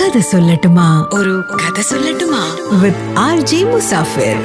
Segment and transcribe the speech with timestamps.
[0.00, 1.08] കഥ സൊല്ലട്ടുമാ.
[1.14, 2.56] ഒരു കഥ സൊല്ലട്ടുമാ.
[2.82, 4.36] With R J Musafir.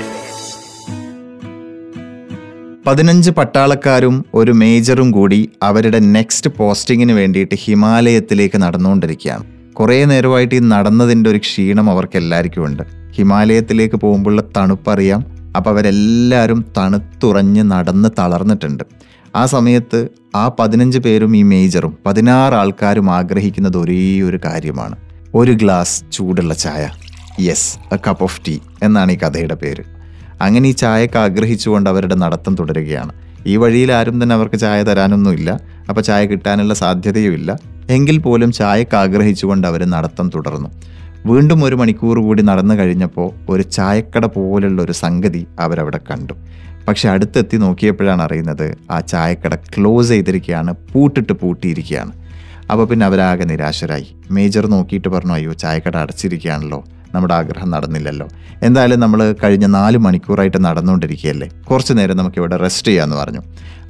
[2.87, 9.43] പതിനഞ്ച് പട്ടാളക്കാരും ഒരു മേജറും കൂടി അവരുടെ നെക്സ്റ്റ് പോസ്റ്റിങ്ങിന് വേണ്ടിയിട്ട് ഹിമാലയത്തിലേക്ക് നടന്നുകൊണ്ടിരിക്കുകയാണ്.
[9.73, 12.83] കുറേ നേരമായിട്ട് ഈ നടന്നതിന്റെ ഒരു ക്ഷീണം അവർക്ക് എല്ലാവർക്കും ഉണ്ട്.
[13.11, 15.25] ഹിമാലയത്തിലേക്ക് പോകുമ്പോഴുള്ള തണുപ്പറിയാം.
[15.57, 18.83] അപ്പോൾ അവരെല്ലാവരും തണുത്തുറഞ്ഞ് നടന്ന് തളർന്നിട്ടുണ്ട്.
[19.35, 25.12] ആ സമയത്ത് ആ പതിനഞ്ച് പേരും ഈ മേജറും പതിനാറ് ആൾക്കാരും ആഗ്രഹിക്കുന്നത് ഒരേ ഒരു കാര്യമാണ്.
[25.36, 26.89] ഒരു ഗ്ലാസ് ചൂടുള്ള ചായ.
[27.39, 29.83] Yes a cup of tea എന്നാണ് ഈ കഥയുടെ പേര്.
[30.42, 33.12] അങ്ങനെ ഈ ചായക്ക് ആഗ്രഹിച്ചുകൊണ്ട് അവരുടെ നടത്തം തുടരുകയാണ്.
[33.48, 35.59] ഈ വഴിയിൽ ആരും തന്നെ അവർക്ക് ചായ തരാനൊന്നുമില്ല.
[35.90, 37.59] അപ്പോൾ ചായ കിട്ടാനുള്ള സാധ്യതയുമില്ല.
[37.90, 40.70] എങ്കിൽ പോലും ചായക്ക് ആഗ്രഹിച്ചുകൊണ്ട് അവർ നടത്തം തുടർന്നു.
[41.26, 46.34] വീണ്ടും ഒരു മണിക്കൂർ കൂടി നടന്നു കഴിഞ്ഞപ്പോൾ ഒരു ചായക്കട പോലുള്ള ഒരു സംഗതി അവരവിടെ കണ്ടു.
[46.88, 52.23] പക്ഷെ അടുത്തെത്തി നോക്കിയപ്പോഴാണ് അറിയുന്നത് ആ ചായക്കട ക്ലോസ് ചെയ്തിരിക്കുകയാണ് പൂട്ടിട്ട് പൂട്ടിയിരിക്കുകയാണ്.
[52.72, 54.08] അപ്പോൾ പിന്നെ അവരാകെ നിരാശരായി.
[54.31, 56.84] മേജർ നോക്കിയിട്ട് പറഞ്ഞു അയ്യോ ചായക്കട അടച്ചിരിക്കുകയാണല്ലോ.
[57.13, 58.27] നമ്മുടെ ആഗ്രഹം നടന്നില്ലല്ലോ.
[58.64, 61.50] എന്തായാലും നമ്മൾ കഴിഞ്ഞ നാല് മണിക്കൂറായിട്ട് നടന്നുകൊണ്ടിരിക്കുകയല്ലേ?
[61.72, 63.42] കുറച്ച് നേരം നമുക്ക് ഇവിടെ റെസ്റ്റ് ചെയ്യാമെന്ന് പറഞ്ഞു.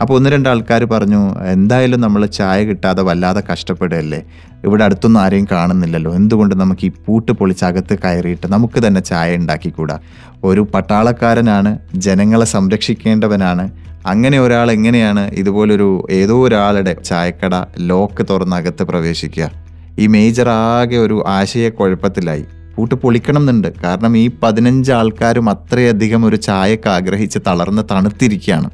[0.01, 4.23] അപ്പോൾ ഒന്ന് രണ്ട് ആൾക്കാർ പറഞ്ഞു എന്തായാലും നമ്മൾ ചായ കിട്ടാതെ വല്ലാതെ കഷ്ടപ്പെടുകയല്ലേ?
[4.63, 6.15] ഇവിടെ അടുത്തൊന്നും ആരെയും കാണുന്നില്ലല്ലോ.
[6.15, 9.99] എന്തുകൊണ്ട് നമുക്ക് ഈ പൂട്ട് പൊളിച്ചകത്ത് കയറിയിട്ട് നമുക്ക് തന്നെ ചായ ഉണ്ടാക്കിക്കൂടാ?
[10.43, 13.71] ഒരു പട്ടാളക്കാരനാണ് ജനങ്ങളെ സംരക്ഷിക്കേണ്ടവനാണ്.
[14.05, 19.51] അങ്ങനെ ഒരാൾ എങ്ങനെയാണ് ഇതുപോലൊരു ഏതോ ഒരാളുടെ ചായക്കട ലോക്ക് തുറന്നകത്ത് പ്രവേശിക്കുക?
[19.99, 22.45] ഈ മേജർ ആകെ ഒരു ആശയക്കുഴപ്പത്തിലായി.
[22.75, 28.69] പൂട്ട് പൊളിക്കണം എന്നുണ്ട് കാരണം ഈ പതിനഞ്ച് ആൾക്കാരും അത്രയധികം ഒരു ചായക്ക് ആഗ്രഹിച്ച് തളർന്ന് തണുത്തിരിക്കുകയാണ്.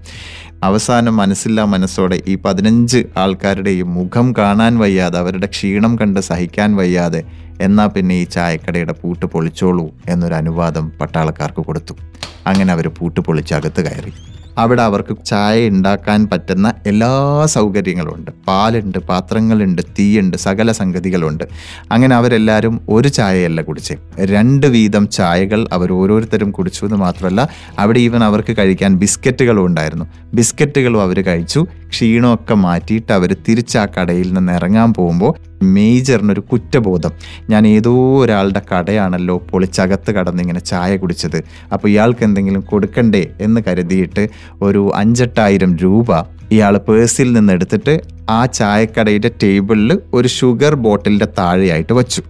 [0.64, 7.24] അവസാനം മനസ്സില്ലാ മനസ്സോടെ ഈ പതിനഞ്ച് ആൾക്കാരുടെയും മുഖം കാണാൻ വയ്യാതെ അവരുടെ ക്ഷീണം കണ്ട് സഹിക്കാൻ വയ്യാതെ
[7.62, 11.94] എന്നാൽ പിന്നെ ഈ ചായക്കടയുടെ പൂട്ട് പൊളിച്ചോളൂ എന്നൊരു അനുവാദം പട്ടാളക്കാർക്ക് കൊടുത്തു.
[12.48, 14.14] അങ്ങനെ അവർ പൂട്ട് പൊളിച്ച് അകത്ത് കയറി.
[14.60, 17.12] അവിടെ അവർക്ക് ചായ ഉണ്ടാക്കാൻ പറ്റുന്ന എല്ലാ
[17.46, 21.44] സൗകര്യങ്ങളും ഉണ്ട് പാലുണ്ട് പാത്രങ്ങളുണ്ട് തീയുണ്ട് സകല സംഗതികളുണ്ട്.
[21.92, 23.94] അങ്ങനെ അവരെല്ലാവരും ഒരു ചായയല്ല കുടിച്ച്.
[24.20, 27.50] രണ്ട് വീതം ചായകൾ അവർ ഓരോരുത്തരും കുടിച്ചു എന്ന് മാത്രമല്ല
[27.80, 30.06] അവിടെ ഈവൻ അവർക്ക് കഴിക്കാൻ ബിസ്ക്കറ്റുകളും ഉണ്ടായിരുന്നു.
[30.34, 31.66] ബിസ്ക്കറ്റുകളും അവർ കഴിച്ചു.
[31.90, 37.12] ക്ഷീണമൊക്കെ മാറ്റിയിട്ട് അവർ തിരിച്ച് ആ കടയിൽ നിന്ന് ഇറങ്ങാൻ പോകുമ്പോൾ മേജറിനൊരു കുറ്റബോധം.
[37.50, 41.44] ഞാൻ ഏതോ ഒരാളുടെ കടയാണല്ലോ പൊളിച്ചകത്ത് കടന്ന് ഇങ്ങനെ ചായ കുടിച്ചത്.
[41.74, 44.30] അപ്പോൾ ഇയാൾക്ക് എന്തെങ്കിലും കൊടുക്കണ്ടേ എന്ന് കരുതിയിട്ട്
[44.62, 46.12] ഒരു അഞ്ചെട്ടായിരം രൂപ
[46.52, 48.00] ഇയാൾ പേഴ്സിൽ നിന്ന് എടുത്തിട്ട്
[48.30, 52.22] ആ ചായക്കടയുടെ ടേബിളിൽ ഒരു ഷുഗർ ബോട്ടിലിന്റെ താഴെയായിട്ട് വച്ചു.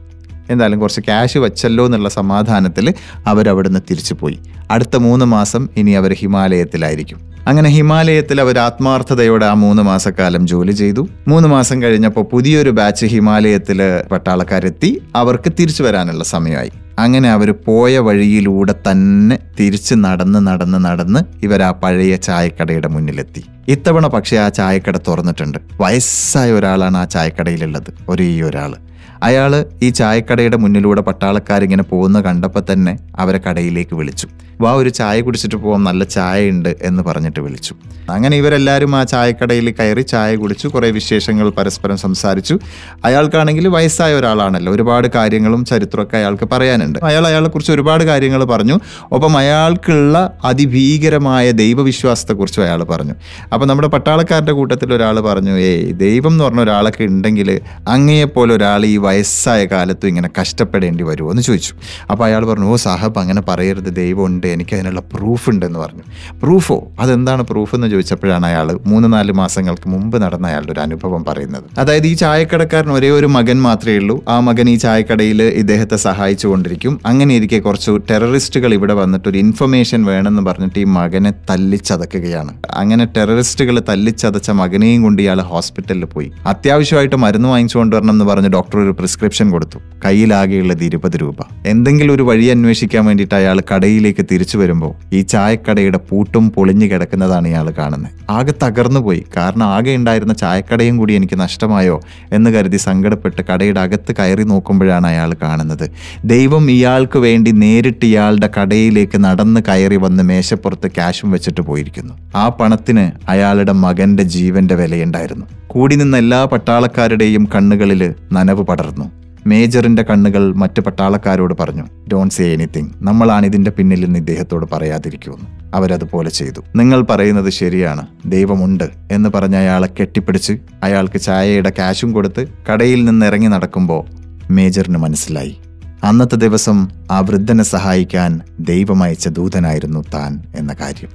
[0.49, 2.93] എന്തായാലും കുറച്ച് ക്യാഷ് വെച്ചല്ലോ എന്നുള്ള സമാധാനത്തിൽ
[3.27, 4.39] അവരവിടുന്ന് തിരിച്ചു പോയി
[4.71, 7.29] അടുത്ത മൂന്ന് മാസം ഇനി അവർ ഹിമാലയത്തിലായിരിക്കും.
[7.47, 11.07] അങ്ങനെ ഹിമാലയത്തിൽ അവർ ആത്മാർത്ഥതയോടെ ആ മൂന്ന് മാസക്കാലം ജോലി ചെയ്തു.
[11.27, 13.79] മൂന്ന് മാസം കഴിഞ്ഞപ്പോൾ പുതിയൊരു ബാച്ച് ഹിമാലയത്തിൽ
[14.11, 15.01] പട്ടാളക്കാരെത്തി.
[15.15, 16.71] അവർക്ക് തിരിച്ചു വരാനുള്ള സമയമായി.
[16.99, 23.43] അങ്ങനെ അവർ പോയ വഴിയിലൂടെ തന്നെ തിരിച്ച് നടന്ന് നടന്ന് നടന്ന് ഇവർ ആ പഴയ ചായക്കടയുടെ മുന്നിലെത്തി.
[23.67, 25.57] ഇത്തവണ പക്ഷേ ആ ചായക്കട തുറന്നിട്ടുണ്ട്.
[25.81, 27.93] വയസ്സായ ഒരാളാണ് ആ ചായക്കടയിലുള്ളത്.
[28.09, 28.75] ഒരേ ഒരാൾ
[29.23, 34.27] അയാൾ ഈ ചായക്കടയുടെ മുന്നിലൂടെ പട്ടാളക്കാരിങ്ങനെ പോകുന്ന കണ്ടപ്പോൾ തന്നെ അവരെ കടയിലേക്ക് വിളിച്ചു.
[34.61, 37.75] വാ ഒരു ചായ കുടിച്ചിട്ട് പോകാം നല്ല ചായ ഉണ്ട് എന്ന് പറഞ്ഞിട്ട് വിളിച്ചു.
[38.09, 42.59] അങ്ങനെ ഇവരെല്ലാവരും ആ ചായക്കടയിൽ കയറി ചായ കുടിച്ചു കുറേ വിശേഷങ്ങൾ പരസ്പരം സംസാരിച്ചു.
[43.05, 46.99] അയാൾക്കാണെങ്കിൽ വയസ്സായ ഒരാളാണല്ലോ ഒരുപാട് കാര്യങ്ങളും ചരിത്രമൊക്കെ അയാൾക്ക് പറയാനുണ്ട്.
[47.03, 48.79] അയാൾ അയാളെക്കുറിച്ച് ഒരുപാട് കാര്യങ്ങൾ പറഞ്ഞു.
[49.11, 53.13] ഒപ്പം അയാൾക്കുള്ള അതിഭീകരമായ ദൈവവിശ്വാസത്തെക്കുറിച്ചും അയാൾ പറഞ്ഞു.
[53.53, 58.97] അപ്പോൾ നമ്മുടെ പട്ടാളക്കാരുടെ കൂട്ടത്തിൽ ഒരാൾ പറഞ്ഞു ഏയ് ദൈവം എന്ന് പറഞ്ഞ ഒരാളൊക്കെ ഉണ്ടെങ്കിൽ അങ്ങയെപ്പോലെ ഒരാൾ ഈ
[58.99, 61.73] വയസ്സായ കാലത്തും ഇങ്ങനെ കഷ്ടപ്പെടേണ്ടി വരുമോ എന്ന് ചോദിച്ചു.
[62.11, 63.95] അപ്പോൾ അയാൾ പറഞ്ഞു ഓ സാഹബ് അങ്ങനെ പറയരുത്.
[63.95, 64.47] ദൈവമുണ്ട്.
[64.47, 66.01] എനിക്ക് അതിനുള്ള പ്രൂഫ് ഉണ്ടെന്ന് പറഞ്ഞു.
[66.43, 71.63] പ്രൂഫോ അതെന്താണ് പ്രൂഫ് എന്ന് ചോദിച്ചപ്പോഴാണ് അയാൾ മൂന്ന് നാല് മാസങ്ങൾക്ക് മുമ്പ് നടന്ന അയാളുടെ ഒരു അനുഭവം പറയുന്നത്.
[71.77, 74.23] അതായത് ഈ ചായക്കടക്കാരൻ ഒരേ ഒരു മകൻ മാത്രമേ ഉള്ളൂ.
[74.29, 76.99] ആ മകൻ ഈ ചായക്കടയിൽ ഇദ്ദേഹത്തെ സഹായിച്ചു കൊണ്ടിരിക്കും.
[77.05, 82.53] അങ്ങനെ ഇരിക്കെ കുറച്ച് ടെററിസ്റ്റുകൾ ഇവിടെ വന്നിട്ട് ഒരു ഇൻഫർമേഷൻ വേണമെന്ന് പറഞ്ഞിട്ട് ഈ മകനെ തല്ലിച്ചതക്കുകയാണ്.
[82.73, 86.31] അങ്ങനെ ടെററിസ്റ്റുകൾ തല്ലിച്ചതച്ച മകനെയും കൊണ്ട് ഇയാൾ ഹോസ്പിറ്റലിൽ പോയി.
[86.45, 89.79] അത്യാവശ്യമായിട്ട് മരുന്ന് വാങ്ങിച്ചു കൊണ്ടുവരണം എന്ന് പറഞ്ഞ് ഡോക്ടർ ഒരു പ്രിസ്ക്രിപ്ഷൻ കൊടുത്തു.
[90.05, 91.35] കയ്യിലാകെയുള്ളത് ഇരുപത് രൂപ.
[91.65, 97.71] എന്തെങ്കിലും ഒരു വഴി അന്വേഷിക്കാൻ വേണ്ടിയിട്ട് അയാൾ കടയിലേക്ക് തിരിച്ചു വരുമ്പോൾ ഈ ചായക്കടയുടെ പൂട്ടും പൊളിഞ്ഞു കിടക്കുന്നതാണ് ഇയാൾ
[97.71, 98.11] കാണുന്നത്.
[98.29, 99.23] ആകെ തകർന്നുപോയി.
[99.37, 102.01] കാരണം ആകെ ഉണ്ടായിരുന്ന ചായക്കടയും കൂടി എനിക്ക് നഷ്ടമായോ
[102.31, 105.91] എന്ന് കരുതി സങ്കടപ്പെട്ട് കടയുടെ അകത്ത് കയറി നോക്കുമ്പോഴാണ് അയാൾ കാണുന്നത്.
[106.25, 112.13] ദൈവം ഇയാൾക്ക് വേണ്ടി നേരിട്ട് ഇയാളുടെ കടയിലേക്ക് നടന്ന് കയറി വന്ന് മേശപ്പുറത്ത് ക്യാഷും വെച്ചിട്ട് പോയിരിക്കുന്നു.
[112.35, 115.45] ആ പണത്തിന് അയാളുടെ മകന്റെ ജീവന്റെ വിലയുണ്ടായിരുന്നു.
[115.69, 119.11] കൂടി നിന്ന എല്ലാ പട്ടാളക്കാരുടെയും കണ്ണുകളിൽ നനവ് പടർന്നു.
[119.47, 121.83] മേജറിന്റെ കണ്ണുകൾ മറ്റ് പട്ടാളക്കാരോട് പറഞ്ഞു
[122.13, 125.75] ഡോൺ സേ എനിത്തിങ് നമ്മളാണ് ഇതിന്റെ പിന്നിൽ നിന്ന് ഇദ്ദേഹത്തോട് പറയാതിരിക്കുമെന്ന്.
[125.75, 126.61] അവരതുപോലെ ചെയ്തു.
[126.75, 128.07] നിങ്ങൾ പറയുന്നത് ശരിയാണ്.
[128.25, 134.05] ദൈവമുണ്ട് എന്ന് പറഞ്ഞ അയാളെ കെട്ടിപ്പിടിച്ച് അയാൾക്ക് ചായയുടെ ക്യാഷും കൊടുത്ത് കടയിൽ നിന്ന് ഇറങ്ങി നടക്കുമ്പോൾ
[134.51, 135.57] മേജറിന് മനസ്സിലായി.
[136.03, 141.09] അന്നത്തെ ദിവസം ആ വൃദ്ധനെ സഹായിക്കാൻ ദൈവമയച്ച ദൂതനായിരുന്നു താൻ എന്ന കാര്യം.